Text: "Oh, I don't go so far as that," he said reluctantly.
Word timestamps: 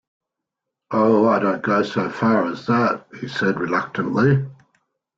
"Oh, 0.89 1.27
I 1.27 1.37
don't 1.37 1.61
go 1.61 1.83
so 1.83 2.09
far 2.09 2.47
as 2.47 2.65
that," 2.65 3.05
he 3.19 3.27
said 3.27 3.59
reluctantly. 3.59 4.43